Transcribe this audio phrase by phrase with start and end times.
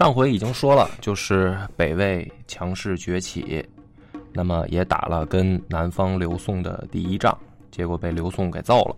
[0.00, 3.62] 上回已经说了，就是北魏强势崛起，
[4.32, 7.38] 那么也打了跟南方刘宋的第一仗，
[7.70, 8.96] 结果被刘宋给揍了。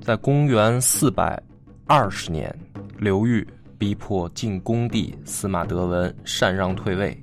[0.00, 1.42] 在公元四百
[1.88, 2.56] 二十年，
[2.98, 3.44] 刘裕
[3.78, 7.20] 逼迫晋恭帝司马德文禅让退位，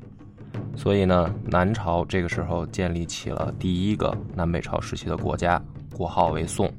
[0.76, 5.64] 所以呢，南朝这个时候建立起了第一个南北朝时期的国家，
[5.96, 6.70] 国号为宋。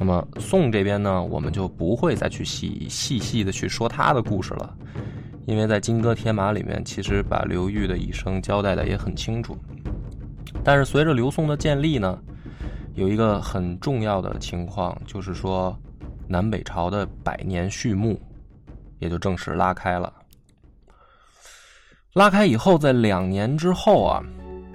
[0.00, 4.74] 那么宋这边呢，我们就不会再去细细细的去说他的故事了，
[5.44, 9.54] 因为在《金戈铁马》里面，其实把刘裕的一生交代的也很清楚。
[10.64, 12.18] 但是随着刘宋的建立呢，
[12.94, 15.78] 有一个很重要的情况，就是说
[16.26, 18.18] 南北朝的百年序幕
[19.00, 20.10] 也就正式拉开了。
[22.14, 24.24] 拉开以后，在两年之后啊，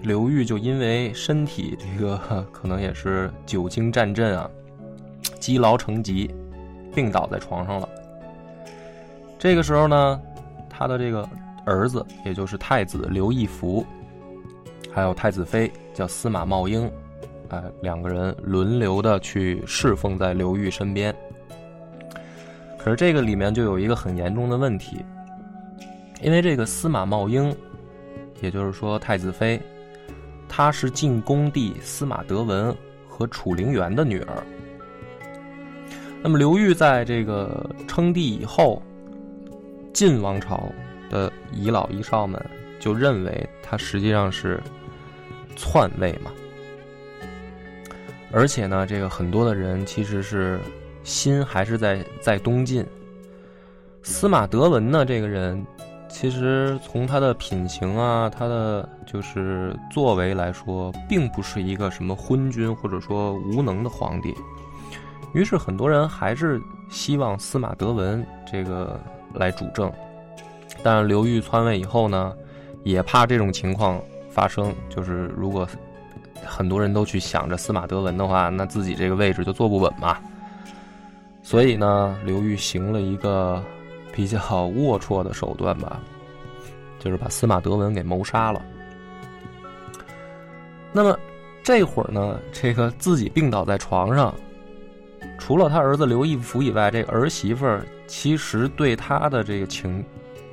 [0.03, 4.47] 刘裕就因为身体这个可能也是久经战阵啊。
[5.39, 6.33] 积劳成疾，
[6.94, 7.88] 病倒在床上了。
[9.38, 10.22] 这个时候呢，
[10.69, 11.27] 他的这个
[11.66, 13.86] 儿子，也就是太子刘义福，
[14.92, 16.89] 还有太子妃叫司马茂英，
[17.50, 21.14] 哎，两个人轮流的去侍奉在刘裕身边。
[22.77, 25.03] 可是这个里面就有一个很严重的问题，
[26.22, 27.55] 因为这个司马茂英，
[28.42, 29.59] 也就是说太子妃，
[30.47, 32.75] 她是晋恭帝司马德文
[33.08, 34.44] 和楚灵元的女儿。
[36.27, 38.81] 那么刘裕在这个称帝以后，
[39.93, 40.67] 晋王朝
[41.07, 42.43] 的遗老遗少们
[42.79, 44.59] 就认为他实际上是
[45.55, 46.31] 篡位嘛，
[48.31, 50.59] 而且呢，这个很多的人其实是
[51.03, 52.83] 心还是在在东晋。
[54.02, 55.64] 司马德文呢，这个人
[56.09, 64.33] 其实从他的品行啊，他的就是作为来说，并不是一个什么昏君或者说无能的皇帝。
[65.35, 68.97] 于是很多人还是希望司马德文这个
[69.33, 69.91] 来主政，
[70.81, 72.33] 但刘裕篡位以后呢，
[72.83, 75.67] 也怕这种情况发生，就是如果
[76.45, 80.17] 很多人都去想着司马德文的话，那自己这个位置就坐不稳嘛。
[81.43, 83.61] 所以呢，刘裕行了一个
[84.13, 85.99] 比较龌龊的手段吧，
[86.97, 88.61] 就是把司马德文给谋杀了。
[90.93, 91.19] 那么
[91.61, 94.33] 这会儿呢，这个自己病倒在床上。
[95.37, 100.03] 除了他儿子刘义福以外，这个儿媳妇儿其实对他的这个情，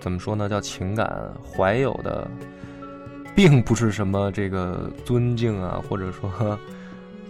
[0.00, 0.48] 怎么说呢？
[0.48, 2.28] 叫情感怀有的，
[3.34, 6.58] 并不是什么这个尊敬啊，或者说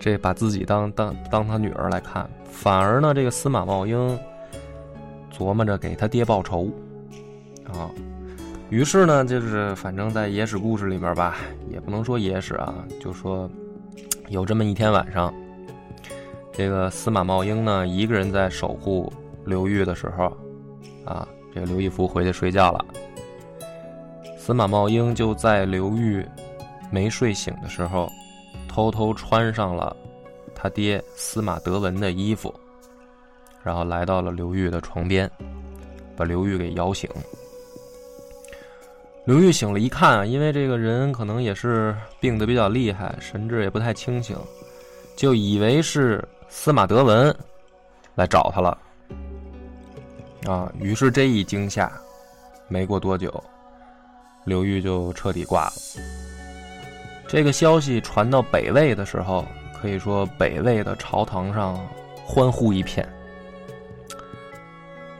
[0.00, 4.18] 这把自己当当当他女儿来看，反而呢，这个司马茂英
[5.32, 6.68] 琢磨着给他爹报仇
[7.66, 7.90] 啊。
[8.70, 11.36] 于是呢，就是反正在野史故事里边吧，
[11.70, 13.48] 也不能说野史啊，就说
[14.28, 15.32] 有这么一天晚上。
[16.52, 19.10] 这个司马茂英呢，一个人在守护
[19.44, 20.24] 刘裕的时候，
[21.04, 22.84] 啊，这个刘义福回去睡觉了。
[24.36, 26.24] 司马茂英就在刘裕
[26.90, 28.06] 没睡醒的时候，
[28.68, 29.96] 偷偷穿上了
[30.54, 32.54] 他爹司马德文的衣服，
[33.62, 35.30] 然后来到了刘裕的床边，
[36.14, 37.08] 把刘裕给摇醒。
[39.24, 44.36] 刘裕醒了一看，因为这个人可能也是病得比较厉害，神志也不太清醒，
[45.16, 46.22] 就以为是。
[46.54, 47.34] 司马德文
[48.14, 48.78] 来找他了，
[50.46, 51.90] 啊，于是这一惊吓，
[52.68, 53.42] 没过多久，
[54.44, 55.72] 刘裕就彻底挂了。
[57.26, 59.46] 这个消息传到北魏的时候，
[59.80, 61.74] 可以说北魏的朝堂上
[62.22, 63.10] 欢呼一片。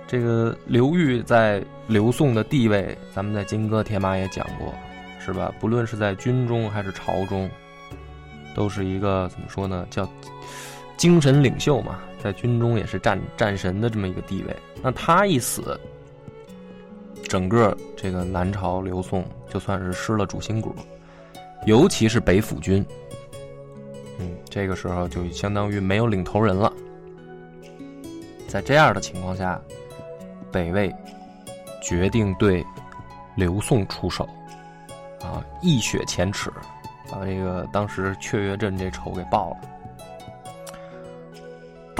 [0.06, 4.72] 这个刘裕在刘宋的地位，咱们在《金戈铁马》也讲过，
[5.18, 5.50] 是吧？
[5.58, 7.50] 不论是在军中还是朝中，
[8.54, 9.86] 都是一个怎么说呢？
[9.90, 10.06] 叫。
[10.96, 14.56] 精神领袖嘛，在军中也是战战神的这么一个地位。
[14.82, 15.78] 那他一死，
[17.24, 20.74] 整个这个南朝刘宋就算是失了主心骨，
[21.66, 22.84] 尤其是北府军，
[24.18, 26.72] 嗯，这个时候就相当于没有领头人了。
[28.46, 29.60] 在这样的情况下，
[30.50, 30.94] 北魏
[31.82, 32.64] 决定对
[33.34, 34.28] 刘宋出手，
[35.22, 36.52] 啊，一雪前耻，
[37.10, 39.56] 把这个当时雀跃镇这仇给报了。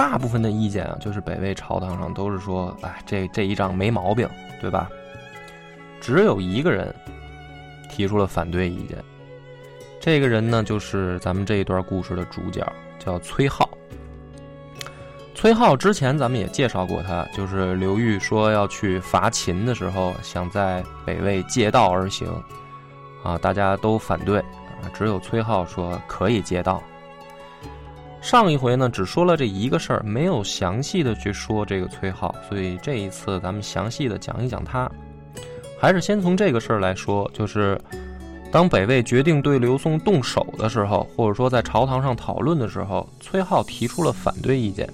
[0.03, 4.29] 大部分的意见啊，就是北魏朝堂上都是说，哎，这这一仗没毛病，
[4.59, 4.89] 对吧？
[6.01, 6.93] 只有一个人
[7.89, 8.97] 提出了反对意见。
[10.01, 12.61] 这个人呢，就是咱们这一段故事的主角，
[12.99, 13.69] 叫崔浩。
[15.33, 22.29] 崔浩之前咱们也介绍过他，就是刘裕说要去伐秦的时候，想在北魏借道而行，
[23.23, 26.83] 啊，大家都反对，啊，只有崔浩说可以借道。
[28.23, 34.89] 上一回呢，只说了这一个事儿，没有详细的去说这个崔浩，所以这一次咱们详细的讲一讲他。
[35.77, 37.79] 还是先从这个事儿来说，就是。
[38.49, 44.87] 当北魏决定对刘宋动手的时候，或者说在朝堂上讨论的时候，崔浩提出了反对意见。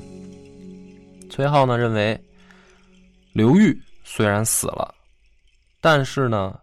[1.29, 2.17] 崔浩呢认为，
[3.33, 4.95] 刘裕虽然死了，
[5.81, 6.57] 但是呢，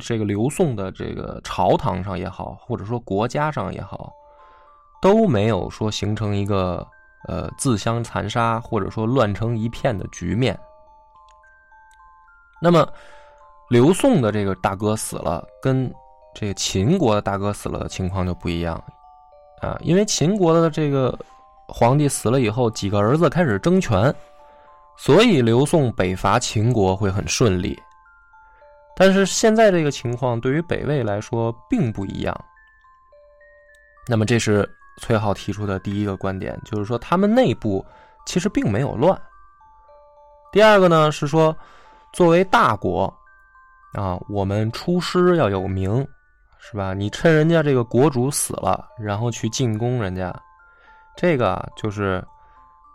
[0.00, 4.10] 这个刘宋的这个朝堂上也好，或者说国家上也好，
[5.00, 6.86] 都没有说形成一个
[7.26, 10.58] 呃自相残杀或者说乱成一片的局面。
[12.60, 12.88] 那么。
[13.70, 15.92] 刘宋的这个大哥死了，跟
[16.34, 18.82] 这个秦国的大哥死了的情况就不一样，
[19.60, 21.14] 啊，因为秦国的这个
[21.66, 24.10] 皇帝死了以后，几个儿子开始争权，
[24.96, 27.78] 所以刘宋北伐秦国会很顺利。
[28.96, 32.34] 但是现在这个情况对于北魏来说并不一样。
[34.06, 34.66] 那么这是
[34.98, 37.84] 崔浩提出的第一个观点，就是说他们内部
[38.26, 39.18] 其实并没有乱。
[40.52, 41.56] 第二个呢是说，
[42.12, 43.12] 作为大国。
[43.94, 46.06] 啊，我们出师要有名，
[46.58, 46.92] 是吧？
[46.92, 50.30] 你趁人家这个国主死了，然后去进攻人家，
[51.16, 52.22] 这个就是，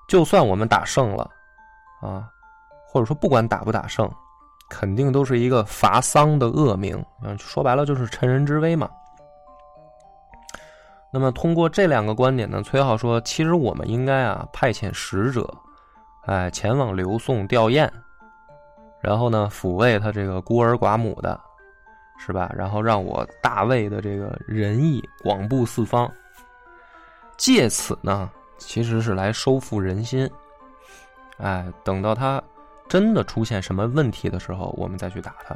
[0.07, 1.27] 就算我们打胜了，
[1.99, 2.29] 啊，
[2.85, 4.09] 或者说不管打不打胜，
[4.69, 7.03] 肯定都是一个伐丧的恶名。
[7.23, 8.87] 嗯，说白了就是趁人之危嘛。
[11.13, 15.47] 那么通过这两个观点呢，崔浩说，其实我们应该啊派遣使者，
[16.25, 17.87] 哎，前往刘宋吊唁。
[18.99, 21.39] 然后呢，抚慰他这个孤儿寡母的，
[22.17, 22.49] 是吧？
[22.55, 26.11] 然后让我大魏的这个仁义广布四方，
[27.37, 30.27] 借此呢，其实是来收复人心。
[31.37, 32.41] 哎，等到他
[32.87, 35.55] 真的出现什么问题的时候，我们再去打他。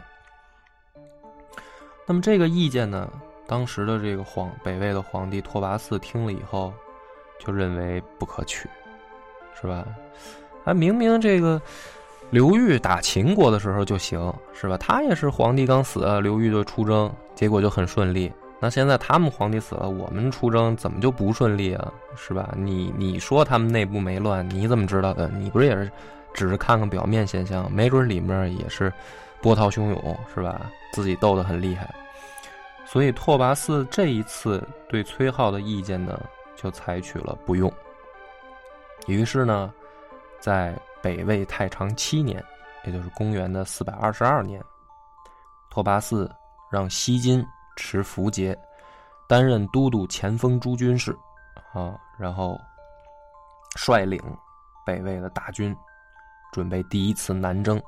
[2.05, 3.09] 那么这个意见呢，
[3.47, 6.73] 当时的这个皇北魏的皇帝拓跋嗣听了以后，
[7.39, 8.69] 就认为不可取，
[9.59, 9.85] 是吧？
[10.65, 11.61] 哎，明明这个。
[12.29, 14.77] 刘裕打秦国的时候就行，是吧？
[14.77, 18.29] 他也是皇帝刚死，刘裕就出征，结果就很顺利。
[18.59, 21.93] 那现在他们皇帝死了，我们出征怎么就不顺利啊？
[22.17, 22.53] 是吧？
[22.57, 25.29] 你你说他们内部没乱，你怎么知道的？
[25.29, 25.89] 你不是也是
[26.33, 28.91] 只是看看表面现象，没准里面也是
[29.41, 30.69] 波涛汹涌，是吧？
[30.91, 31.89] 自己斗得很厉害。
[32.87, 36.19] 所以拓跋嗣这一次对崔浩的意见呢，
[36.55, 37.71] 就采取了不用。
[39.05, 39.71] 于是呢，
[40.39, 40.75] 在。
[40.99, 42.43] 北魏太长七年，
[42.83, 44.61] 也就是公元的四百二十二年，
[45.69, 46.29] 拓跋嗣
[46.71, 47.45] 让西金
[47.77, 48.57] 持符节，
[49.27, 51.15] 担任都督前锋诸军事，
[51.71, 52.59] 啊，然后
[53.75, 54.19] 率领
[54.85, 55.73] 北魏的大军，
[56.51, 57.81] 准备第一次南征。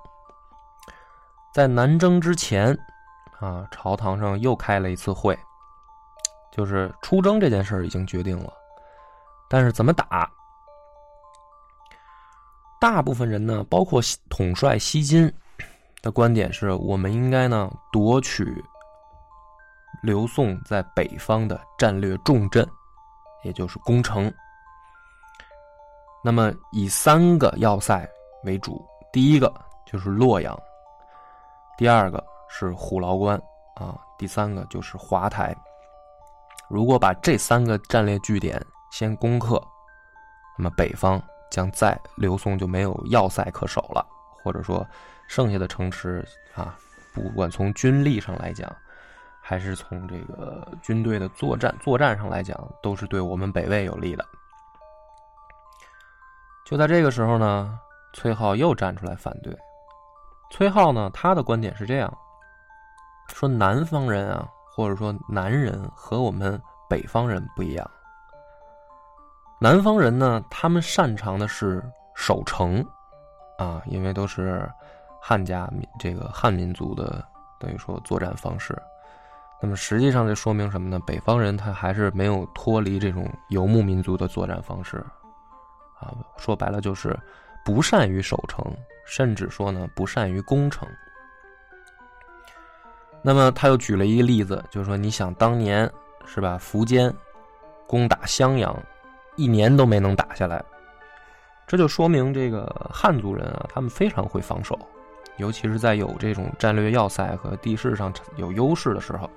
[1.52, 2.78] 在南征之前，
[3.40, 5.38] 啊，朝堂上又开了一次会，
[6.52, 8.54] 就是出征这件事儿已经决定了，
[9.50, 10.30] 但是怎么打？
[12.82, 15.32] 大部分人呢，包括统帅西金
[16.02, 18.64] 的观点是，我们应该呢夺取
[20.02, 22.66] 刘宋在北方的战略重镇，
[23.44, 24.32] 也就是攻城。
[26.24, 28.08] 那么以三个要塞
[28.44, 29.54] 为主，第一个
[29.86, 30.58] 就是洛阳，
[31.78, 33.42] 第二个是虎牢关
[33.76, 35.56] 啊，第三个就是华台。
[36.68, 39.62] 如果把这三个战略据点先攻克，
[40.58, 41.22] 那么北方。
[41.52, 44.06] 将在刘宋就没有要塞可守了，
[44.44, 44.86] 或者说，
[45.28, 46.78] 剩下的城池啊，
[47.12, 48.72] 不管从军力上来讲，
[49.42, 54.24] 还是从这个军队的作战作战上来讲，都是对我们北魏有利的。
[56.68, 57.80] 就在这个时候呢，
[58.14, 59.52] 崔浩又站出来反对。
[60.52, 62.16] 崔浩呢，他的观点是这样
[63.36, 66.60] 说：南方人啊，或者说南人和我们
[66.90, 67.90] 北方人不一样。
[69.60, 71.84] 南方人呢，他们擅长的是
[72.16, 72.86] 守城，
[73.58, 74.70] 啊，因为都是
[75.22, 77.24] 汉家民，这个汉民族的
[77.60, 78.82] 等于说作战方式。
[79.62, 80.98] 那么实际上这说明什么呢？
[81.06, 85.06] 北方人他还是没有脱离这种游牧民族的作战方式，
[86.00, 87.18] 啊，说白了就是
[87.66, 88.66] 不善于守城，
[89.06, 90.88] 甚至说呢不善于攻城。
[93.22, 95.90] 那么他又举了一个例子，就是说你想当年
[96.26, 97.14] 是吧，苻坚
[97.88, 98.76] 攻打襄阳。
[99.36, 100.62] 一年都没能打下来，
[101.66, 104.78] 这就说明这个汉族人啊，他们非常会防守，
[105.38, 109.30] 尤其是在有这种战略要塞和地势上有优势的时候。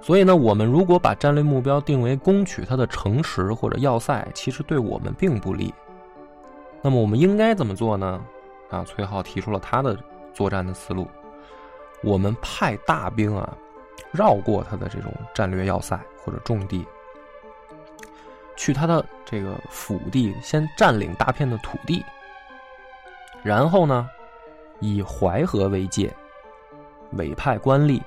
[0.00, 5.74] 所以呢，我们如果把战略目标定为攻取他的城池或者要塞，其实对我们并不利。
[6.80, 8.24] 那么我们应该怎么做呢？
[8.70, 9.94] 啊，崔浩提出了他的
[10.32, 11.06] 作战的思路：
[12.02, 13.56] 我们派大兵啊，
[14.10, 16.86] 绕过他的这种战略要塞或者重地，
[18.56, 22.04] 去他的这个腹地，先占领大片的土地，
[23.42, 24.08] 然后呢，
[24.80, 26.14] 以淮河为界，
[27.12, 28.00] 委派官吏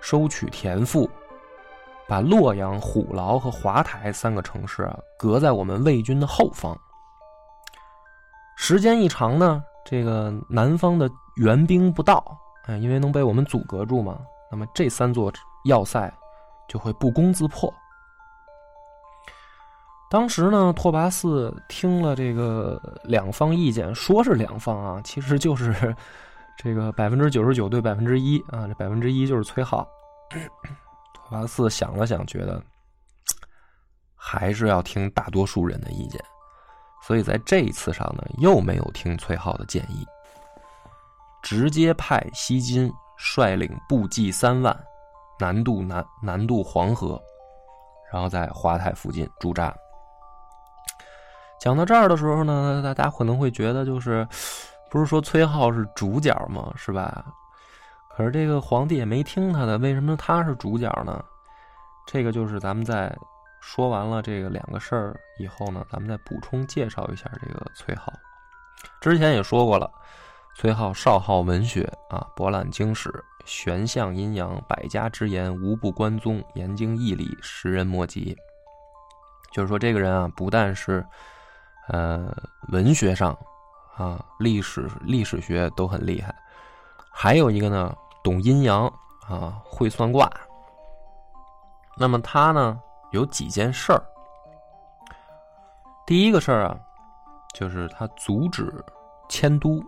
[0.00, 1.08] 收取田赋。
[2.08, 6.76] 把洛阳、虎牢和华台三个城市啊，隔在我们魏军的后方。
[8.56, 12.36] 时间一长呢，这个南方的援兵不到，
[12.78, 15.32] 因为能被我们阻隔住嘛，那么这三座
[15.64, 16.12] 要塞
[16.68, 17.72] 就会不攻自破。
[20.10, 25.94] 当时呢，拓跋嗣听了这个两方意见，说是两方啊，其实就是
[26.58, 29.88] 这个百分之九十九对百分之一啊，这百分之一就是崔浩。
[31.14, 32.60] 拓跋嗣想了想，觉得
[34.16, 36.20] 还是要听大多数人的意见，
[37.02, 40.04] 所以在这一次上呢，又没有听崔浩的建议，
[41.42, 44.76] 直接派西金率领部骑三万，
[45.38, 47.20] 南渡南南渡黄河，
[48.12, 49.74] 然后在华泰附近驻扎。
[51.58, 54.26] 讲到这儿的时候呢，大家可能会觉得，就是
[54.90, 56.72] 不是说崔浩是主角吗？
[56.76, 57.24] 是吧？
[58.08, 61.22] 可是这个皇帝也没听他的，为什么他是主角呢？
[62.06, 63.14] 这个就是咱们在
[63.60, 68.12] 说完了这个两个事儿以后呢，咱们再补充介绍一下这个崔浩。
[69.00, 69.90] 之前也说过了，
[70.54, 73.10] 崔浩少好文学啊，博览经史，
[73.44, 78.36] 玄象阴阳，百家之言无不关宗，研经义理，识人莫及。
[79.52, 81.04] 就是说，这个人啊，不但是
[81.88, 82.30] 呃
[82.68, 83.36] 文学上
[83.96, 86.34] 啊，历史历史学都很厉害，
[87.10, 87.94] 还有一个呢。
[88.22, 88.84] 懂阴阳
[89.26, 90.30] 啊，会算卦。
[91.96, 92.78] 那么他呢，
[93.12, 94.04] 有几件事儿。
[96.06, 96.78] 第一个事儿啊，
[97.54, 98.70] 就是他阻止
[99.26, 99.82] 迁都。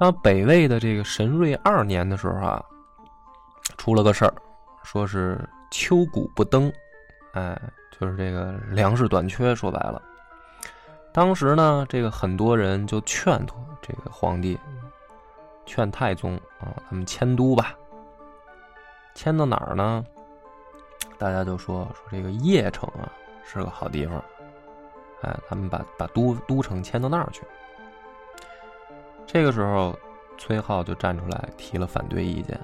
[0.00, 2.64] 那北魏的这个神瑞二年的时候啊，
[3.76, 4.32] 出了个事儿，
[4.84, 5.38] 说是
[5.70, 6.72] 秋谷不登，
[7.32, 7.60] 哎，
[7.98, 9.54] 就是这个粮食短缺。
[9.54, 10.00] 说白了，
[11.12, 14.58] 当时呢，这个很多人就劝托这个皇帝。
[15.66, 17.74] 劝太宗啊，咱们迁都吧。
[19.14, 20.02] 迁到哪儿呢？
[21.18, 23.12] 大家就说说这个邺城啊
[23.44, 24.16] 是个好地方，
[25.20, 27.42] 哎，咱们把把都都城迁到那儿去。
[29.30, 29.94] 这个时候，
[30.38, 32.58] 崔浩就站出来提了反对意见。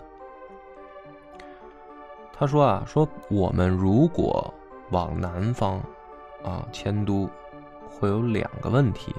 [2.32, 4.52] 他说啊，说我们如果
[4.90, 5.78] 往南方
[6.42, 7.28] 啊迁都，
[7.86, 9.14] 会有两个问题。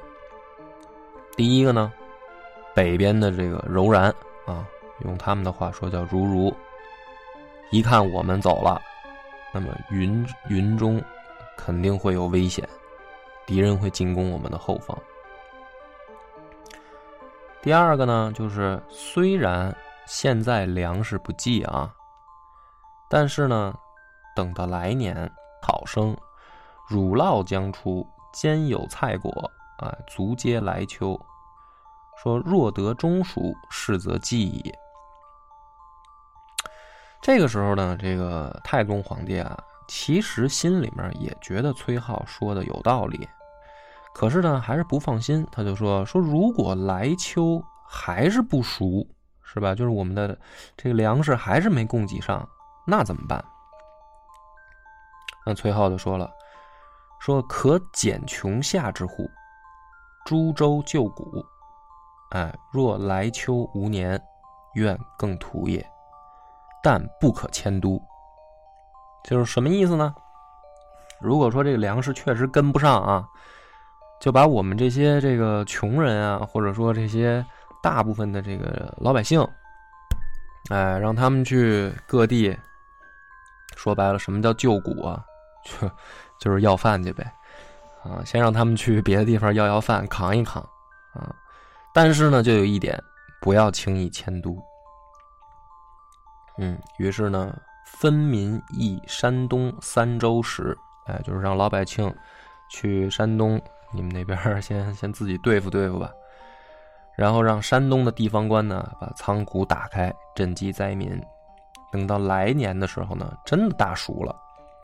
[1.38, 1.94] 第一个呢？
[2.74, 4.06] 北边的这个柔然
[4.48, 4.68] 啊，
[5.02, 6.52] 用他们的话说叫如如。
[7.70, 8.82] 一看我们走了，
[9.54, 11.00] 那么云云中
[11.56, 12.68] 肯定会有危险，
[13.46, 14.98] 敌人会进攻我们的后方。
[17.66, 21.92] 第二个呢，就是虽然现在粮食不济啊，
[23.10, 23.74] 但是呢，
[24.36, 25.28] 等到来年
[25.64, 26.16] 讨生，
[26.88, 29.32] 乳酪将出，兼有菜果，
[29.80, 31.20] 啊，足皆来秋。
[32.22, 34.72] 说若得中暑，是则饥矣。
[37.20, 39.58] 这个时候呢，这个太宗皇帝啊，
[39.88, 43.28] 其实心里面也觉得崔浩说的有道理，
[44.18, 45.46] 可是呢，还是不放心。
[45.52, 49.06] 他就说：“说如果来秋还是不熟，
[49.44, 49.76] 是吧？
[49.76, 50.40] 就是我们的
[50.78, 52.48] 这个粮食还是没供给上，
[52.88, 53.44] 那怎么办？”
[55.46, 56.32] 那崔浩就说了
[57.20, 59.30] ：“说可减穷夏之户，
[60.26, 61.46] 株洲旧谷。”
[62.32, 64.18] 哎，若来秋无年，
[64.76, 65.86] 愿更图也，
[66.82, 68.02] 但不可迁都。
[69.26, 70.16] 就是什么意思呢？
[71.20, 73.28] 如果说这个粮食确实跟不上啊，
[74.26, 77.46] 就把我们这些这个穷人啊，或者说这些
[77.80, 79.40] 大部分的这个老百姓，
[80.72, 82.58] 哎，让他们去各地。
[83.76, 85.24] 说白了，什么叫救谷啊？
[85.64, 85.88] 就
[86.40, 87.24] 就是要饭去呗，
[88.04, 90.60] 啊，先让他们去别的地方要要饭，扛一扛，
[91.14, 91.32] 啊。
[91.94, 93.00] 但是呢，就有一点，
[93.40, 94.58] 不要轻易迁都。
[96.58, 97.56] 嗯，于是呢，
[97.86, 102.12] 分民议山东三州时，哎，就是让老百姓
[102.72, 103.62] 去山东，
[103.96, 106.12] 你们那边先先自己对付对付吧。
[107.16, 111.20] 然后让山东的地方官呢，把仓库打开，赈济灾民。
[111.92, 114.36] 等到来年的时候呢，真的大熟了，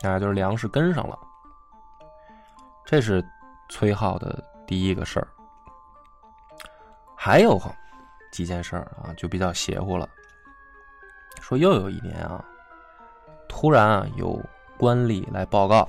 [0.02, 1.18] 啊，就是粮食跟上了。
[2.86, 3.22] 这是
[3.68, 5.28] 崔浩的第一个事儿。
[7.14, 7.60] 还有
[8.32, 10.08] 几件事儿啊，就比较邪乎了。
[11.40, 12.42] 说又有一年啊，
[13.46, 14.40] 突然啊有
[14.78, 15.86] 官吏来报告，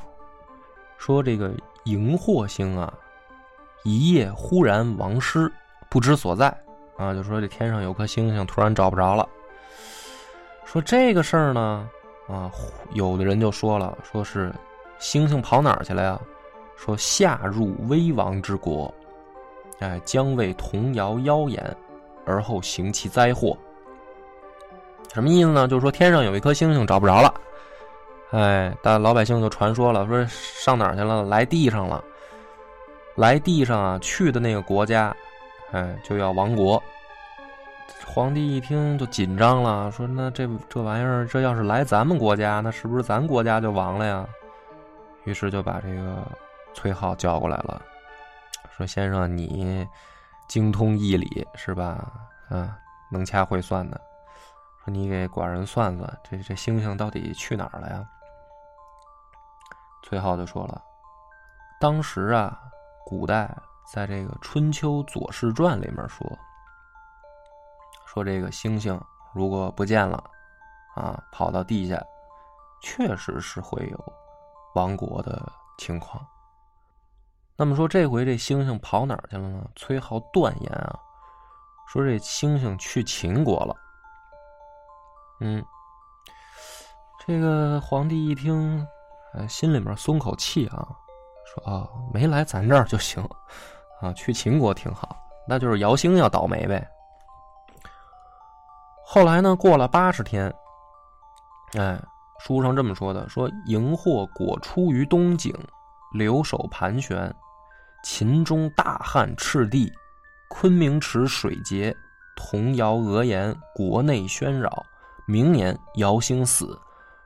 [0.98, 1.53] 说这个
[1.86, 2.94] 荧惑星啊，
[3.83, 5.51] 一夜忽然亡失，
[5.89, 6.47] 不知所在
[6.97, 9.27] 啊，就说这天上有颗星星突然找不着了。
[10.65, 11.87] 说这个事儿呢，
[12.27, 12.49] 啊，
[12.93, 14.53] 有的人就说了，说是
[14.99, 16.19] 星星跑哪儿去了呀？
[16.75, 18.93] 说下入危亡之国，
[19.79, 21.77] 哎，将为童谣妖言，
[22.25, 23.55] 而后行其灾祸。
[25.13, 25.67] 什么意思呢？
[25.67, 27.33] 就是说天上有一颗星星找不着了，
[28.31, 31.23] 哎，但老百姓就传说了，说上哪儿去了？
[31.23, 32.03] 来地上了，
[33.15, 35.15] 来地上啊，去的那个国家，
[35.72, 36.82] 哎，就要亡国。
[38.05, 44.27] 皇帝一听就紧张了，说那这这玩意儿，这要是来咱们国家，那是不是咱国家就亡了呀？
[45.25, 46.25] 于是就把这个
[46.74, 47.82] 崔浩叫过来了，
[48.75, 49.88] 说先生你
[50.48, 52.12] 精通易理是吧？
[52.50, 52.77] 啊，
[53.10, 54.00] 能掐会算的。
[54.84, 58.05] 说你给寡人算算，这这星星到底去哪儿了呀？
[60.03, 60.84] 崔浩就说了，
[61.79, 62.60] 当时啊，
[63.05, 63.55] 古代
[63.91, 66.25] 在这个《春秋左氏传》里面说，
[68.05, 69.00] 说这个星星
[69.33, 70.24] 如果不见了，
[70.95, 72.01] 啊，跑到地下，
[72.81, 74.13] 确实是会有
[74.75, 76.25] 亡国的情况。
[77.55, 79.63] 那么说这回这星星跑哪儿去了呢？
[79.75, 81.00] 崔浩断言啊，
[81.88, 83.75] 说这星星去秦国了。
[85.39, 85.63] 嗯，
[87.25, 88.88] 这个皇帝一听，
[89.33, 90.88] 呃，心里面松口气啊，
[91.53, 93.24] 说啊，没来咱这儿就行，
[94.01, 95.15] 啊，去秦国挺好，
[95.48, 96.88] 那就是姚兴要倒霉呗。
[99.05, 100.51] 后来呢，过了八十天，
[101.77, 102.00] 哎，
[102.39, 105.53] 书上这么说的：说荧惑果出于东井，
[106.13, 107.31] 留守盘旋，
[108.03, 109.91] 秦中大旱赤地，
[110.50, 111.95] 昆明池水竭，
[112.36, 114.83] 童谣讹言，国内喧扰。
[115.25, 116.77] 明年姚兴死，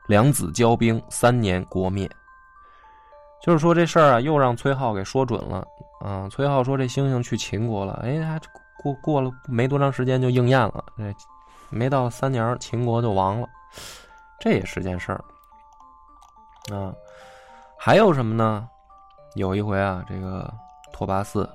[0.08, 2.10] 两子交兵，三年国灭。
[3.41, 5.65] 就是说这事儿啊，又让崔浩给说准了
[6.00, 6.28] 啊。
[6.30, 8.39] 崔浩说这星星去秦国了，哎，他
[8.78, 11.13] 过过了没多长时间就应验了，这
[11.69, 13.47] 没到三年，秦国就亡了，
[14.39, 15.23] 这也是件事儿
[16.76, 16.93] 啊。
[17.78, 18.67] 还有什么呢？
[19.36, 20.52] 有一回啊，这个
[20.91, 21.47] 拓跋嗣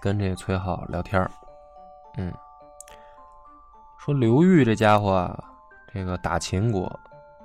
[0.00, 1.30] 跟这崔浩聊天儿
[2.16, 2.32] 嗯。
[3.98, 5.38] 说刘裕这家伙啊，
[5.92, 6.84] 这个打秦国，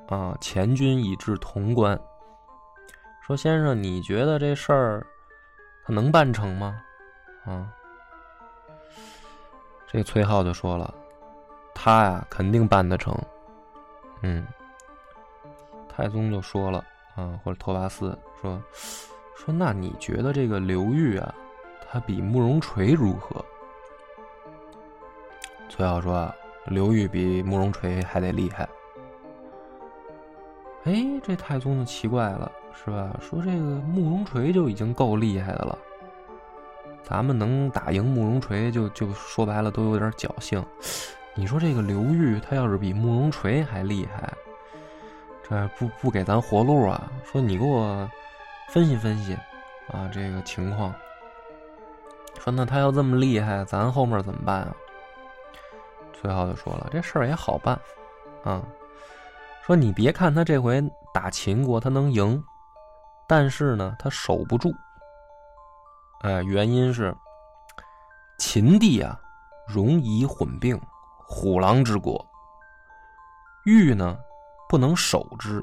[0.07, 1.99] 啊，前军已至潼关。
[3.27, 5.05] 说先生，你觉得这事儿
[5.83, 6.81] 他能办成吗？
[7.43, 7.67] 啊，
[9.85, 10.93] 这崔浩就说了，
[11.75, 13.13] 他呀肯定办得成。
[14.21, 14.47] 嗯，
[15.89, 16.81] 太宗就说了，
[17.17, 18.63] 啊，或者托巴斯说，
[19.35, 21.35] 说那你觉得这个刘裕啊，
[21.91, 23.43] 他比慕容垂如何？
[25.67, 26.33] 崔浩说。
[26.69, 28.67] 刘裕比慕容垂还得厉害，
[30.87, 33.13] 哎，这太宗就奇怪了，是吧？
[33.19, 35.77] 说这个慕容垂就已经够厉害的了，
[37.03, 40.65] 咱们能打赢慕容垂，就就说白了都有点侥幸。
[41.35, 44.31] 你说这个刘裕，他要是比慕容垂还厉害，
[45.47, 47.11] 这不不给咱活路啊？
[47.25, 48.09] 说你给我
[48.69, 49.33] 分析分析
[49.91, 50.95] 啊，这个情况。
[52.39, 54.73] 说那他要这么厉害，咱后面怎么办啊？
[56.13, 57.77] 崔浩就说了：“这事儿也好办，
[58.45, 58.63] 啊，
[59.67, 60.81] 说你别看他这回
[61.13, 62.41] 打秦国他能赢，
[63.27, 64.73] 但是呢他守不住。
[66.21, 67.13] 哎，原因是
[68.39, 69.19] 秦地啊
[69.67, 70.79] 容夷混并，
[71.17, 72.25] 虎狼之国。
[73.65, 74.17] 玉呢
[74.69, 75.61] 不能守之，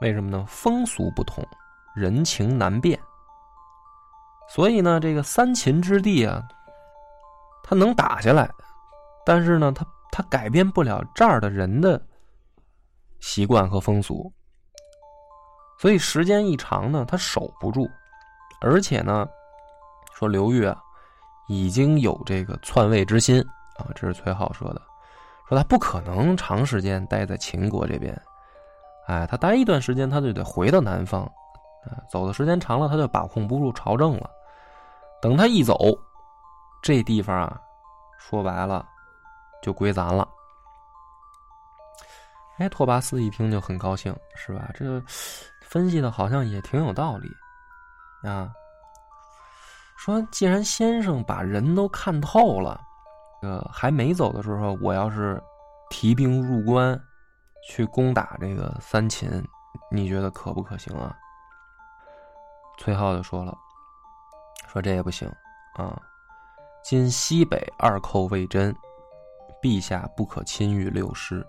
[0.00, 0.44] 为什么呢？
[0.48, 1.46] 风俗不同，
[1.94, 2.98] 人情难辨。
[4.48, 6.42] 所以呢，这个三秦之地啊，
[7.62, 8.50] 他能打下来。”
[9.24, 12.04] 但是呢，他他改变不了这儿的人的
[13.20, 14.32] 习惯和风俗，
[15.78, 17.88] 所以时间一长呢，他守不住。
[18.60, 19.28] 而且呢，
[20.12, 20.76] 说刘裕啊，
[21.48, 23.40] 已经有这个篡位之心
[23.78, 24.82] 啊，这是崔浩说的，
[25.48, 28.14] 说他不可能长时间待在秦国这边，
[29.06, 34.30] 哎，他待一段时间他就得回到南方，啊，走的时间长了他就把控不住朝政了。
[35.22, 35.76] 等他一走，
[36.82, 37.60] 这地方啊，
[38.18, 38.86] 说白了。
[39.62, 40.26] 就归咱了。
[42.60, 44.70] 哎，托巴斯一听就很高兴，是吧？
[44.74, 45.02] 这
[45.62, 47.28] 分析的好像也挺有道理
[48.22, 48.52] 啊。
[49.96, 52.78] 说既然先生把人都看透了，
[53.40, 55.42] 呃，还没走的时候，我要是
[55.88, 57.02] 提兵入关
[57.66, 59.42] 去攻打这个三秦，
[59.90, 61.16] 你觉得可不可行啊？
[62.76, 63.56] 崔浩就说了，
[64.68, 65.26] 说这也不行
[65.76, 65.98] 啊。
[66.84, 68.74] 今西北二寇未真，
[69.62, 71.46] 陛下不可亲御六师。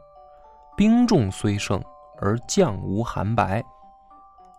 [0.81, 1.79] 兵众虽胜，
[2.17, 3.63] 而将无韩白。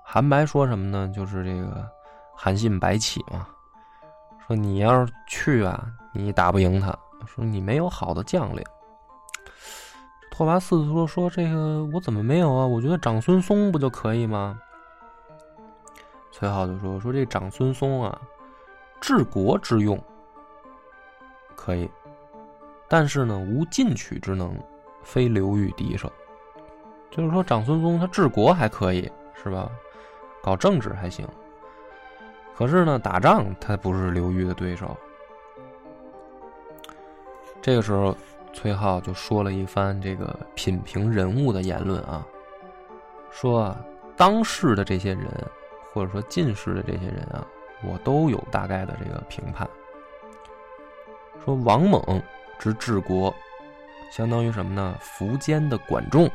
[0.04, 1.10] 韩白说什么呢？
[1.12, 1.84] 就是这个
[2.32, 3.44] 韩信白起嘛。
[4.46, 6.96] 说你要是去啊，你打不赢他。
[7.26, 8.62] 说你没有好的将领。
[10.30, 12.64] 拓跋嗣说：“说这个我怎么没有啊？
[12.64, 14.56] 我觉得长孙松不就可以吗？”
[16.30, 18.16] 崔浩就说：“说这长孙松啊，
[19.00, 20.00] 治国之用
[21.56, 21.90] 可以，
[22.88, 24.56] 但是呢，无进取之能，
[25.02, 26.10] 非刘裕敌手。
[27.10, 29.10] 就是说，长孙松他治国还可以，
[29.42, 29.70] 是吧？
[30.42, 31.26] 搞政治还行，
[32.56, 34.96] 可是呢，打仗他不是刘裕的对手。
[37.60, 38.16] 这个时候。”
[38.54, 42.22] 崔浩就说了一番这个品评人物的言论啊，
[43.30, 43.82] 说啊，
[44.14, 45.26] 当世的这些人，
[45.90, 47.46] 或者说近世的这些人啊，
[47.82, 49.66] 我都有大概的这个评判。
[51.42, 52.22] 说王猛
[52.58, 53.34] 之治国，
[54.14, 54.94] 相当于什么呢？
[55.00, 56.30] 苻坚的管仲。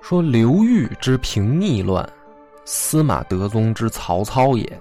[0.00, 2.08] 说刘裕之平逆乱，
[2.64, 4.80] 司马德宗之曹操也。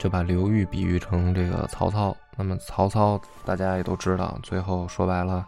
[0.00, 2.14] 就把刘裕比喻成这个曹操。
[2.36, 5.46] 那么曹操大家也都知道，最后说白了，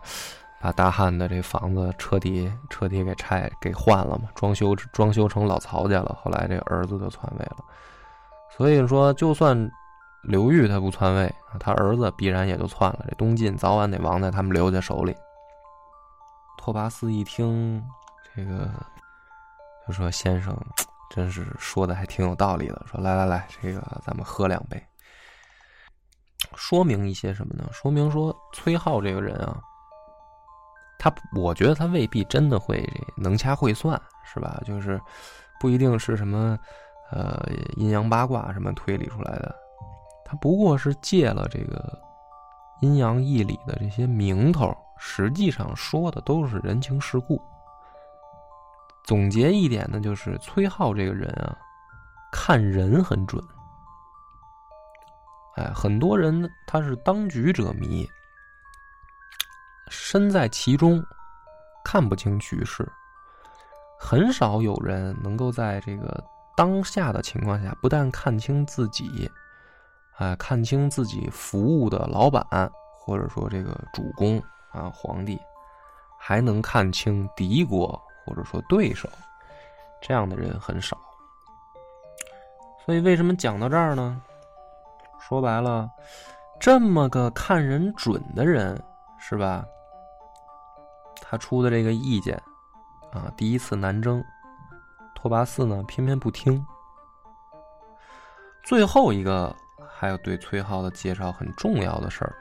[0.60, 6.16] 把大汉的这房子彻底彻底给拆给换了嘛，装修装修成老曹家了。
[6.22, 7.56] 后来这儿子就篡位了。
[8.56, 9.68] 所以说，就算
[10.26, 13.04] 刘裕他不篡位，他儿子必然也就篡了。
[13.08, 15.16] 这东晋早晚得亡在他们刘家手里。
[16.58, 17.82] 拓跋嗣一听
[18.34, 18.68] 这个，
[19.86, 20.56] 就说：“先生。”
[21.08, 22.84] 真是说的还挺有道理的。
[22.90, 24.84] 说来来来，这个咱们喝两杯。
[26.56, 27.64] 说明一些什么呢？
[27.72, 29.60] 说明说崔浩这个人啊，
[30.98, 32.84] 他我觉得他未必真的会
[33.16, 34.60] 能掐会算，是吧？
[34.66, 35.00] 就是
[35.60, 36.58] 不一定是什么
[37.12, 37.40] 呃
[37.76, 39.54] 阴阳八卦什么推理出来的，
[40.28, 41.96] 他不过是借了这个
[42.80, 47.40] 阴阳义理的这些名头，实际上说的都是人情世故。
[49.04, 51.56] 总结一点呢，就是崔浩这个人啊，
[52.32, 53.40] 看人很准。
[55.54, 58.04] 哎，很多人他是当局者迷，
[59.88, 61.00] 身在其中
[61.84, 62.86] 看不清局势，
[63.96, 66.22] 很少有人能够在这个
[66.56, 69.30] 当下的情况下，不但看清自己，
[70.16, 72.44] 哎，看清自己服务的老板
[72.98, 75.38] 或者说这个主公啊，皇帝，
[76.18, 78.00] 还能看清敌国。
[78.28, 79.08] 或者说对手，
[80.02, 80.98] 这样的人很少。
[82.84, 84.20] 所以为什么讲到这儿呢？
[85.20, 85.88] 说白了，
[86.58, 88.76] 这么个看人准的人，
[89.16, 89.64] 是吧？
[91.22, 92.34] 他出的这个意见
[93.12, 94.20] 啊，第一次南征，
[95.14, 96.66] 拓跋嗣呢偏偏不听。
[98.64, 99.54] 最后一个
[99.96, 102.34] 还有对崔浩的介绍很重要的事儿，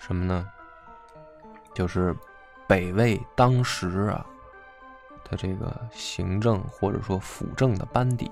[0.00, 0.48] 什么呢？
[1.74, 2.14] 就是
[2.66, 4.26] 北魏当时啊。
[5.30, 8.30] 的这个行政或者说辅政的班底，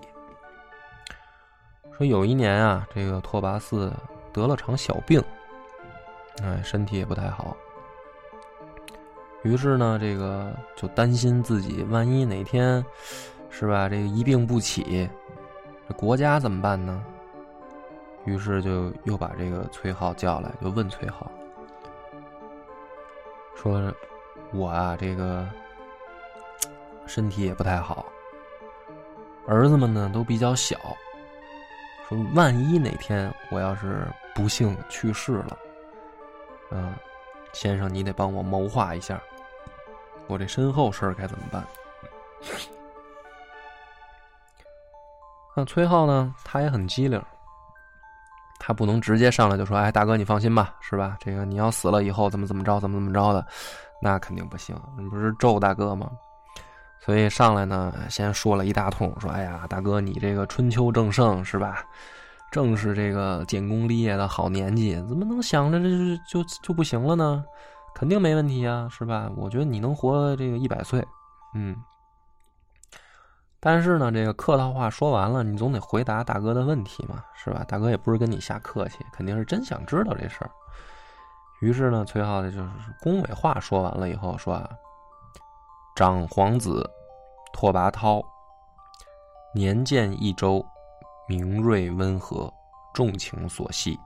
[1.96, 3.90] 说有一年啊，这个拓跋嗣
[4.34, 5.22] 得了场小病，
[6.42, 7.56] 哎，身体也不太好。
[9.44, 12.84] 于是呢，这个就担心自己万一哪天
[13.48, 15.08] 是吧，这个一病不起，
[15.88, 17.02] 这国家怎么办呢？
[18.24, 21.30] 于是就又把这个崔浩叫来，就问崔浩
[23.56, 23.92] 说
[24.52, 25.48] ：“我啊，这个。”
[27.06, 28.06] 身体也不太好，
[29.48, 30.76] 儿子们呢都比较小。
[32.08, 35.58] 说万一哪天我要是不幸去世了，
[36.70, 36.94] 嗯，
[37.52, 39.20] 先生你得帮我谋划一下，
[40.28, 41.66] 我这身后事儿该怎么办？
[45.56, 47.20] 那崔浩呢，他也很机灵，
[48.60, 51.16] 他不能直接上来就说：“哎，大哥你放心吧，是吧？
[51.18, 53.44] 这个你要死了以后怎么怎么着，怎么怎么着的，
[54.00, 54.76] 那肯定不行。
[54.98, 56.08] 你不是咒大哥吗？”
[57.02, 61.82] 所以上来呢，先说了一大通，说：“哎呀，大哥，你这个春秋正盛是吧？
[62.52, 65.88] 正是这个建功立业的好年纪，怎么能想着这
[66.28, 67.42] 就就就不行了呢？
[67.94, 69.30] 肯定没问题啊，是吧？
[69.36, 71.02] 我觉得你能活这个一百岁，
[71.54, 71.74] 嗯。
[73.62, 77.62] 但是呢，这个客套话说完了，你总得回答大哥的问题嘛，是吧？
[77.68, 80.50] 大哥也不是跟你瞎客气，肯定是真想知道这事儿。
[81.60, 82.70] 于是呢，崔浩的就是
[83.02, 84.68] 恭维话说完了以后说啊。”
[85.94, 86.88] 长皇子
[87.52, 88.24] 拓跋焘
[89.54, 90.64] 年建一周，
[91.28, 92.50] 明锐温和，
[92.94, 93.98] 重情所系。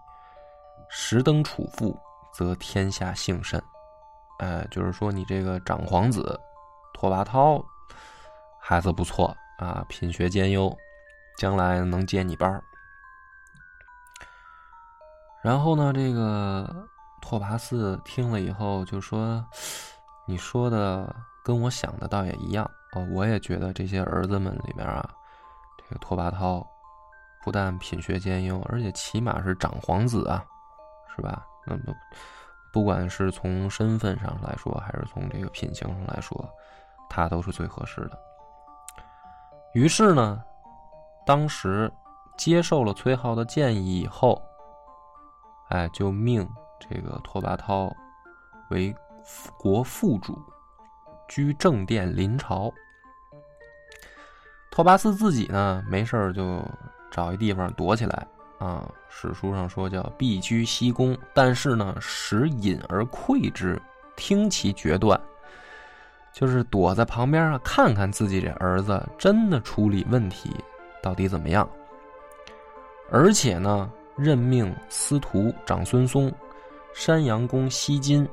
[0.89, 1.97] 时登楚父，
[2.33, 3.63] 则天下幸甚。
[4.39, 6.41] 哎，就是说你这个长皇子
[6.93, 7.65] 拓跋焘
[8.59, 10.77] 孩子不错啊，品学兼优，
[11.39, 12.63] 将来能接你班儿
[15.43, 16.89] 然后呢，这个
[17.21, 19.45] 拓跋嗣听了以后就说
[20.27, 21.15] ：“你说的
[21.45, 25.07] 跟我想的倒也一样哦，我也觉得这些儿子们里面啊，
[25.77, 26.67] 这个拓跋焘
[27.45, 30.43] 不但品学兼优，而且起码是长皇子啊，
[31.15, 31.47] 是吧？
[31.67, 31.95] 那么
[32.73, 36.51] 不管是从身份上来说，还是从这个品行上来说，
[37.11, 38.19] 他都是最合适的。
[39.75, 40.43] 于是呢，
[41.27, 41.93] 当时
[42.37, 44.41] 接受了崔浩的建议以后。”
[45.71, 47.91] 哎，就命这个拓跋焘
[48.71, 48.95] 为
[49.59, 50.39] 国副主，
[51.27, 52.71] 居正殿临朝。
[54.71, 56.63] 拓跋嗣自己呢，没事就
[57.11, 58.27] 找一地方躲起来
[58.59, 58.89] 啊。
[59.09, 63.81] 史书上说叫避居西宫，但是呢，时隐而窥之，
[64.15, 65.19] 听其决断，
[66.35, 70.51] 就是躲在旁边啊，看看自己这儿子真的处理问题
[71.03, 71.67] 到底怎么样，
[73.11, 73.91] 而且呢。
[74.17, 76.33] 任命司徒长孙嵩、
[76.93, 78.25] 山阳公西金、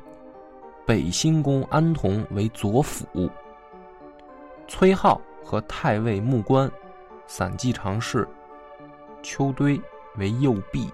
[0.86, 3.28] 北兴公安童为左辅，
[4.68, 6.72] 崔浩和太尉木官、
[7.26, 8.28] 散骑常侍
[9.24, 9.82] 邱堆
[10.18, 10.88] 为右弼。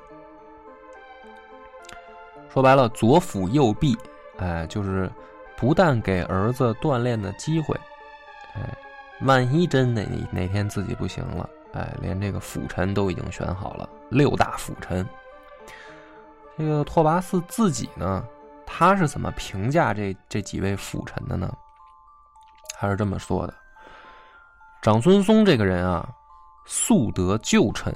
[2.48, 3.94] 说白了，左辅右弼，
[4.38, 5.12] 哎，就是
[5.58, 7.76] 不但给儿子锻炼的机会，
[8.54, 8.78] 哎，
[9.22, 11.50] 万一真哪哪天自己不行了。
[11.74, 15.06] 哎，连这个辅臣都已经选好了，六大辅臣。
[16.58, 18.24] 这个拓跋嗣自己呢，
[18.66, 21.52] 他是怎么评价这这几位辅臣的呢？
[22.80, 23.54] 他是这么说的：
[24.82, 26.08] 长孙嵩这个人啊，
[26.66, 27.94] 素得旧臣，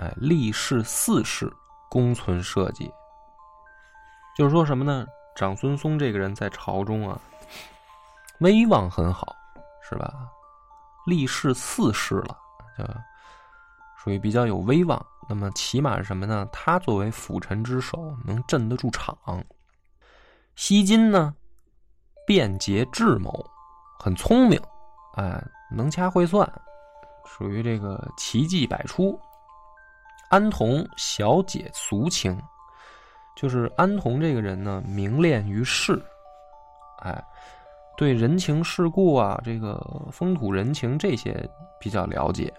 [0.00, 1.52] 哎，历仕四世，
[1.88, 2.92] 功存社稷。
[4.36, 5.06] 就是说什么呢？
[5.34, 7.20] 长孙嵩这个人在朝中啊，
[8.40, 9.34] 威望很好，
[9.82, 10.28] 是吧？
[11.06, 12.38] 历仕四世了。
[12.78, 12.84] 就，
[13.96, 15.04] 属于比较有威望。
[15.28, 16.46] 那么起码是什么呢？
[16.52, 19.16] 他作为辅臣之首，能镇得住场。
[20.54, 21.34] 西金呢，
[22.26, 23.32] 便捷智谋，
[23.98, 24.60] 很聪明，
[25.14, 26.48] 哎，能掐会算，
[27.24, 29.18] 属于这个奇技百出。
[30.30, 32.40] 安童小姐俗情，
[33.34, 36.00] 就是安童这个人呢，明恋于世，
[37.00, 37.22] 哎，
[37.96, 39.80] 对人情世故啊，这个
[40.12, 41.48] 风土人情这些
[41.80, 42.52] 比较了解。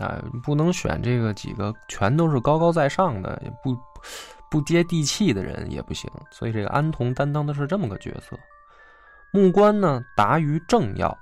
[0.00, 3.78] 哎，不能选这个几个全都是高高在上的，也不
[4.50, 6.10] 不接地气的人也不行。
[6.32, 8.36] 所以这个安童担当的是这么个角色。
[9.32, 11.16] 木官呢，达于政要，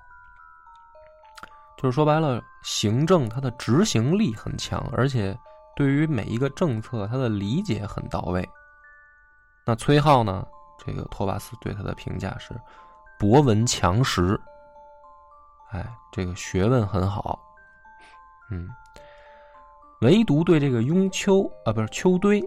[1.76, 5.36] 就是说白了，行政它的执行力很强，而且
[5.74, 8.46] 对于每一个政策，他的理解很到位。
[9.64, 10.46] 那崔浩呢，
[10.84, 12.54] 这个托巴斯对他的评价是
[13.18, 14.38] 博闻强识，
[15.70, 17.40] 哎，这个学问很好。
[18.50, 18.68] 嗯，
[20.00, 22.42] 唯独对这个雍丘啊，不是丘堆，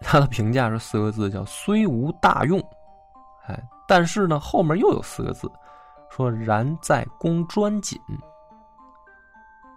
[0.00, 2.58] 他的评价是四个字，叫虽无大用，
[3.46, 5.50] 哎，但是呢，后面又有四个字，
[6.08, 8.00] 说然在公专谨。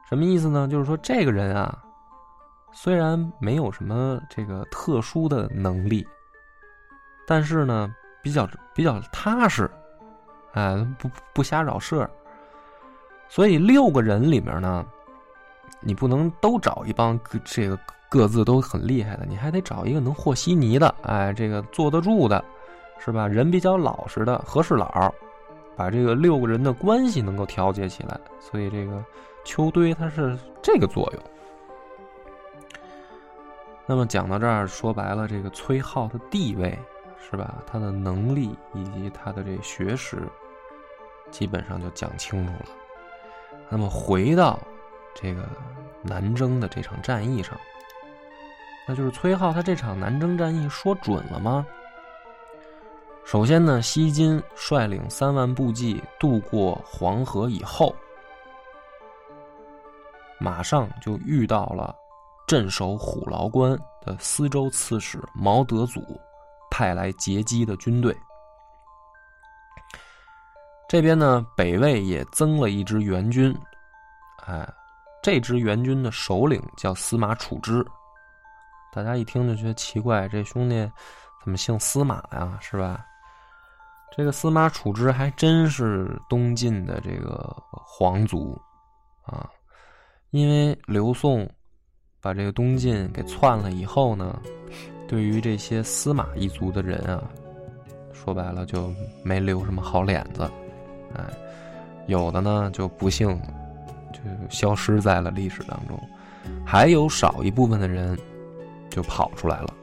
[0.08, 0.67] 什么意思呢？
[0.67, 1.78] 就是说这个人啊，
[2.72, 6.08] 虽然没有什么这个特殊的能力，
[7.28, 9.70] 但是呢，比较比较踏实，
[10.54, 12.10] 哎，不不瞎扰事儿。
[13.28, 14.86] 所以六个人里面呢，
[15.82, 17.78] 你不能都找一帮这个
[18.10, 22.41] 各自都很厉害的，你还得找一个能和稀泥的，哎，这个坐得住的，
[22.98, 23.28] 是吧？
[23.28, 25.13] 人比较老实的和事佬，
[25.76, 28.17] 把这个六个人的关系能够调节起来。
[28.39, 29.04] 所以这个
[29.48, 31.24] 秋堆它是这个作用。
[33.86, 36.78] 那么讲到这儿，说白了，这个崔浩的地位
[37.18, 37.64] 是吧？
[37.66, 40.28] 他的能力以及他的这学识，
[41.32, 42.66] 基本上就讲清楚了。
[43.70, 44.60] 那么回到
[45.16, 45.48] 这个
[46.02, 47.58] 南征的这场战役上，
[48.86, 51.66] 那就是崔浩他这场南征战役说准了吗？
[53.24, 57.96] 首先呢，西金率领三万步骑渡过黄河以后，
[60.39, 61.95] 马上就遇到了
[62.47, 66.02] 镇守虎牢关的司州刺史毛德祖
[66.69, 68.15] 派来截击的军队。
[70.88, 73.54] 这边呢，北魏也增了一支援军，
[74.45, 74.67] 哎，
[75.21, 77.86] 这支援军的首领叫司马楚之。
[78.93, 80.89] 大家一听就觉得奇怪，这兄弟
[81.43, 82.58] 怎么姓司马呀？
[82.62, 83.06] 是吧？
[84.15, 88.60] 这个司马楚之还真是东晋的这个皇族
[89.23, 89.50] 啊，
[90.32, 91.48] 因为刘宋
[92.20, 94.40] 把这个东晋给篡了以后呢，
[95.08, 97.24] 对于这些司马一族的人啊，
[98.12, 100.44] 说白了就没留什么好脸子。
[101.16, 101.24] 哎，
[102.08, 103.40] 有的呢就不幸
[104.12, 105.98] 就消失在了历史当中。
[106.66, 108.18] 还有少一部分的人
[108.90, 109.74] 就跑出来了。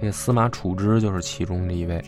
[0.00, 2.02] 这司马处之就是其中的一位。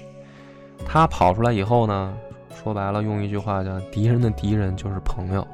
[0.87, 2.17] 他跑出来以后呢，
[2.55, 5.47] 说白了，用一句话叫“敌人的敌人就是朋友”，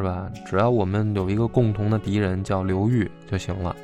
[0.00, 0.32] 是吧？
[0.46, 3.76] 只要我们有一个共同的敌人叫刘裕就行了。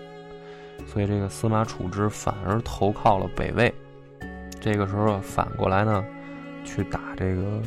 [0.87, 3.73] 所以这个司马楚之反而投靠了北魏。
[4.59, 6.03] 这个时候反过来呢，
[6.65, 7.61] 去打这个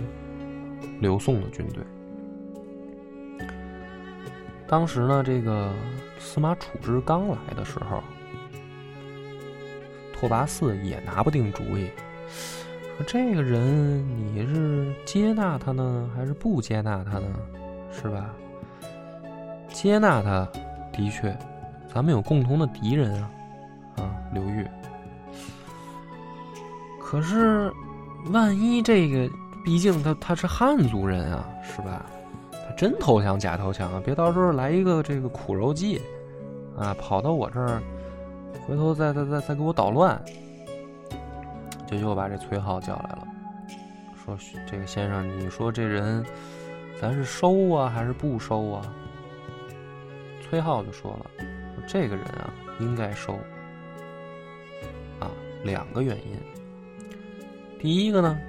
[0.99, 1.83] 刘宋的军队。
[4.67, 5.71] 当时呢，这个
[6.17, 8.03] 司马楚之刚来的时候，
[10.13, 11.87] 拓跋嗣也拿不定主意，
[12.97, 17.27] 说这个人你是接纳他呢，还是不接纳他呢？
[17.91, 18.29] 是吧？
[19.69, 20.47] 接纳他，
[20.91, 21.37] 的确，
[21.93, 23.29] 咱们有共同的敌人啊，
[23.97, 24.67] 啊，刘裕。
[27.01, 27.71] 可是，
[28.31, 29.29] 万一这个，
[29.63, 32.05] 毕竟他他是汉族人啊，是吧？
[32.51, 34.01] 他真投降假投降啊！
[34.03, 36.01] 别到时候来一个这个苦肉计，
[36.77, 37.81] 啊，跑到我这儿，
[38.67, 40.21] 回头再再再再给我捣乱，
[41.87, 43.27] 就又把这崔浩叫来了，
[44.23, 44.37] 说
[44.69, 46.23] ：“这个先生，你说这人，
[46.99, 48.93] 咱是收啊还是不收啊？”
[50.41, 51.45] 崔浩就说了
[51.87, 53.35] ：“这个人啊，应该收。
[55.19, 55.31] 啊，
[55.63, 56.37] 两个原因。
[57.79, 58.39] 第一个呢。”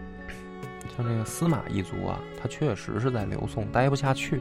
[0.97, 4.39] 像这个司马一族啊，他确实是在刘宋待不下去，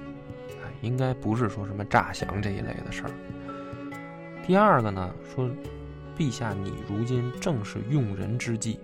[0.62, 3.12] 哎，应该不是说什么诈降这一类的事儿。
[4.45, 5.50] 第二个呢，说，
[6.17, 8.80] 陛下你如今正是用人之际，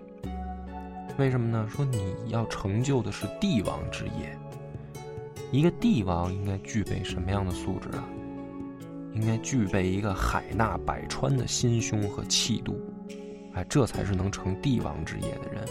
[1.17, 1.67] 为什么呢？
[1.67, 4.37] 说你要成就的是帝王之业，
[5.55, 8.03] 一个帝王应该具备什么样的素质啊？
[9.13, 12.77] 应该具备一个海纳百川的心胸和气度，
[13.53, 15.63] 哎，这才是能成帝王之业的人。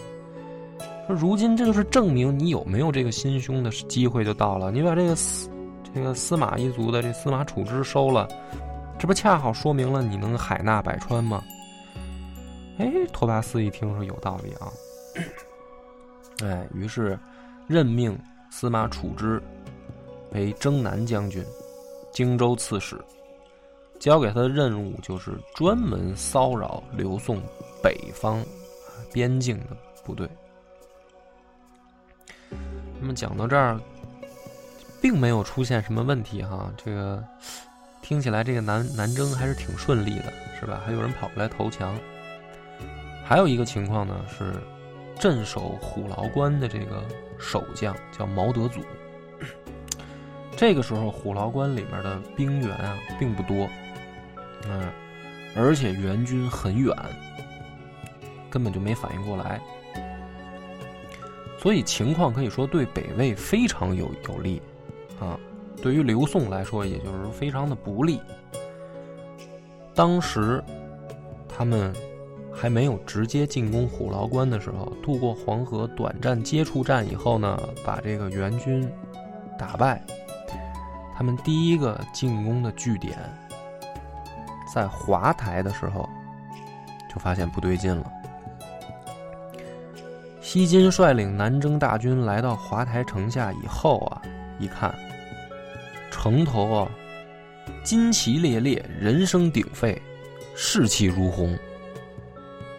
[1.07, 4.73] 说如今这就是证明你有没有这个心胸的机会就到了。
[4.73, 5.51] 你把这个司
[5.93, 8.27] 这个司马一族的这司马处之收了，
[8.99, 11.45] 这不恰好说明了你能海纳百川吗？
[12.79, 14.73] 哎，拓跋斯一听说有道理啊，
[16.43, 17.19] 哎，于是
[17.69, 18.19] 任命
[18.49, 19.43] 司马处之
[20.35, 21.45] 为征南将军、
[22.13, 23.01] 荆州刺史，
[23.99, 27.41] 交给他的任务就是专门骚扰刘宋
[27.83, 28.45] 北方
[29.13, 30.29] 边境的部队。
[33.01, 33.79] 那么讲到这儿，
[35.01, 36.73] 并没有出现什么问题哈。
[36.77, 37.23] 这个
[38.03, 40.83] 听起来，这个南南征还是挺顺利的，是吧？
[40.85, 41.95] 还有人跑过来投降。
[43.25, 44.55] 还有一个情况呢，是
[45.19, 47.03] 镇守虎牢关的这个
[47.39, 48.81] 守将叫毛德祖。
[50.57, 53.69] 这个时候，虎牢关里面的兵员啊并不多，
[54.69, 54.91] 嗯，
[55.57, 56.97] 而且援军很远，
[58.49, 59.61] 根本就没反应过来。
[61.59, 64.61] 所以情况可以说对北魏非常有有利，
[65.19, 65.39] 啊，
[65.83, 68.21] 对于刘宋来说，也就是非常的不利。
[69.95, 70.63] 当时
[71.49, 71.93] 他们
[72.53, 78.89] 还没有直接进攻虎牢关的时候，渡过黄河，短暂接触战以后呢，把这个援军
[79.59, 80.05] 打败。
[81.17, 83.17] 他们第一个进攻的据点
[84.73, 86.09] 在华台的时候，
[87.09, 88.11] 就发现不对劲了。
[90.41, 94.21] 西金率领南征大军来到华台城下以后啊，
[94.59, 94.95] 一看，
[96.11, 96.91] 城头啊，
[97.85, 100.01] 旌旗猎猎，人声鼎沸，
[100.55, 101.57] 士气如虹。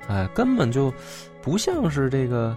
[0.07, 0.93] 哎，根本就
[1.41, 2.55] 不像是这个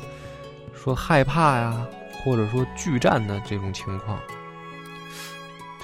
[0.74, 1.86] 说害怕呀，
[2.22, 4.18] 或者说拒战的这种情况。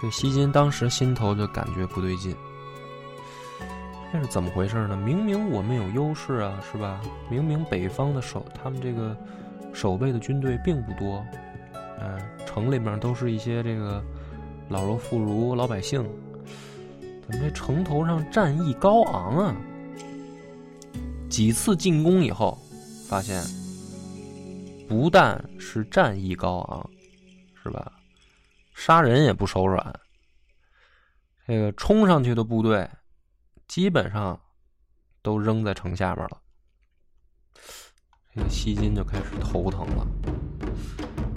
[0.05, 2.37] 这西金当时心头就感觉不对劲。
[4.13, 4.95] 这是怎么回事呢？
[4.99, 7.01] 明明我们有优势啊，是吧？
[7.31, 9.17] 明明北方的守他们这个
[9.73, 11.25] 守备的军队并不多，
[12.01, 14.05] 嗯，城里面都是一些这个
[14.69, 16.07] 老弱妇孺、老百姓，
[17.27, 19.57] 怎么这城头上战意高昂啊？
[21.31, 22.59] 几次进攻以后，
[23.09, 23.43] 发现
[24.87, 26.91] 不但是战意高昂，
[27.63, 27.91] 是吧？
[28.75, 29.99] 杀人也不手软，
[31.47, 32.87] 这个冲上去的部队。
[33.67, 34.39] 基本上
[35.23, 36.39] 都扔在城下边了，
[38.35, 40.07] 这个西金就开始头疼了。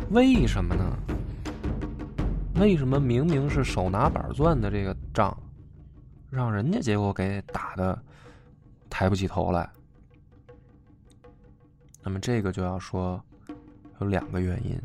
[0.09, 0.99] 为什么呢？
[2.55, 5.35] 为什么明明是手拿板钻的这个仗，
[6.29, 7.97] 让人家结果给打的
[8.89, 9.71] 抬不起头来？
[12.03, 13.23] 那么这个就要说
[14.01, 14.77] 有两个原因。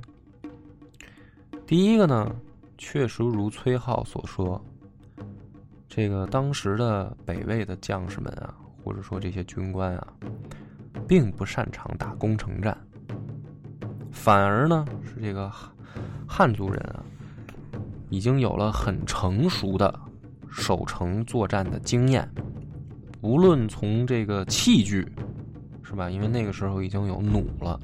[1.72, 2.30] 第一个呢，
[2.76, 4.62] 确实如崔浩所说。
[5.88, 8.52] 这个当时的北魏的将士们啊，
[8.84, 10.06] 或者说这些军官啊，
[11.08, 12.76] 并不擅长打攻城战，
[14.10, 15.50] 反而呢是这个
[16.28, 17.02] 汉族人啊，
[18.10, 19.98] 已经有了很成熟的
[20.50, 22.30] 守城作战的经验，
[23.22, 25.10] 无论从这个器具，
[25.82, 26.10] 是吧？
[26.10, 27.80] 因为那个时候已经有弩了，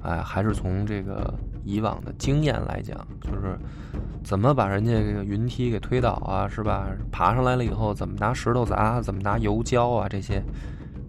[0.00, 1.34] 哎，还是从这个
[1.64, 3.58] 以往的经验来讲，就是
[4.22, 6.86] 怎么把人家这个云梯给推倒啊，是吧？
[7.10, 10.42] 爬上来了以后，怎么拿石头砸，怎么拿油浇啊，这些，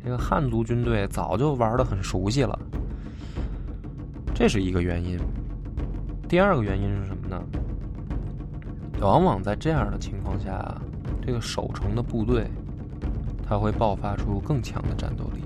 [0.04, 2.58] 这个汉族军队早就玩的很熟悉了，
[4.34, 5.20] 这是一个原因。
[6.28, 7.42] 第二个原因是什么呢？
[9.02, 10.74] 往往在这样的情况下，
[11.22, 12.50] 这个守城的部队，
[13.46, 15.42] 他会爆发出更强的战斗力，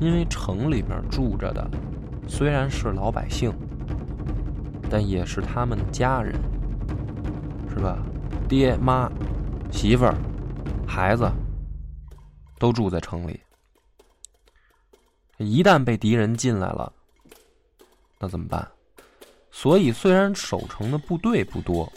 [0.00, 1.70] 因为城里边住着的
[2.26, 3.52] 虽然是老百姓，
[4.90, 6.34] 但也是他们的家人，
[7.68, 7.98] 是吧？
[8.48, 9.10] 爹妈、
[9.70, 10.14] 媳妇儿、
[10.86, 11.30] 孩子
[12.58, 13.38] 都住在城里，
[15.36, 16.90] 一旦被敌人进来了，
[18.18, 18.66] 那怎么办？
[19.50, 21.92] 所以，虽然守城的部队不多，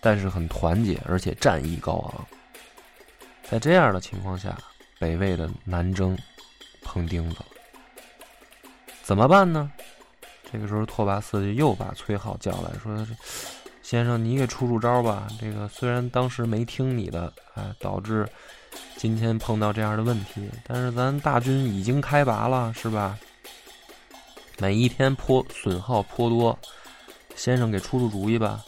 [0.00, 2.26] 但是很团结，而且战意高昂。
[3.42, 4.56] 在这样的情况下，
[4.98, 6.16] 北魏的南征
[6.82, 7.38] 碰钉子，
[9.02, 9.70] 怎么办呢？
[10.50, 13.06] 这个时候，拓跋嗣就又把崔浩叫来说
[13.82, 15.28] ：“先生，你给出出招吧。
[15.38, 18.26] 这个虽然当时没听你的，哎，导致
[18.96, 23.18] 今天碰到这样的问题，但是咱大军已经开拔了，是吧？”
[24.60, 26.58] 每一天颇损耗颇多，
[27.36, 28.64] 先生给出出主意吧。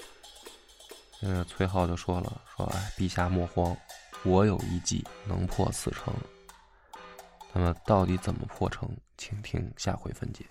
[1.22, 3.76] 嗯，崔浩就说了：“说哎，陛下莫慌，
[4.22, 6.14] 我有一计能破此城。
[7.52, 8.88] 那么到底怎么破城？
[9.18, 10.44] 请听下回分解。”